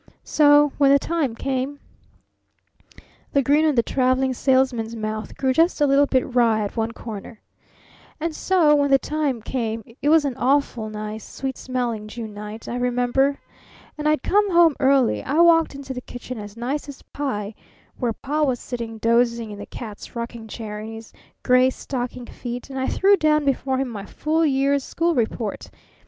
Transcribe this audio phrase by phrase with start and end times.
[0.23, 1.79] So when the time came"
[3.33, 6.91] the grin on the Traveling Salesman's mouth grew just a little bit wry at one
[6.91, 7.39] corner
[8.19, 12.67] "and so when the time came it was an awful nice, sweet smelling June night,
[12.67, 13.37] I remember,
[13.95, 17.53] and I'd come home early I walked into the kitchen as nice as pie,
[17.99, 21.13] where Pa was sitting dozing in the cat's rocking chair, in his
[21.43, 25.69] gray stocking feet, and I threw down before him my full year's school report.